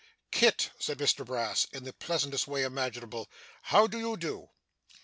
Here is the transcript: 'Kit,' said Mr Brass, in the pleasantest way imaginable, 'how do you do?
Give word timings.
'Kit,' 0.31 0.71
said 0.79 0.97
Mr 0.97 1.23
Brass, 1.23 1.65
in 1.71 1.83
the 1.83 1.93
pleasantest 1.93 2.47
way 2.47 2.63
imaginable, 2.63 3.29
'how 3.65 3.85
do 3.85 3.99
you 3.99 4.17
do? 4.17 4.49